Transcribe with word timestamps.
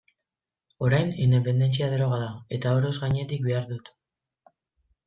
Orain, 0.87 1.11
independentzia 1.25 1.91
droga 1.93 2.19
da, 2.25 2.33
eta 2.59 2.75
oroz 2.81 2.95
gainetik 3.05 3.47
behar 3.51 3.71
dut. 3.71 3.95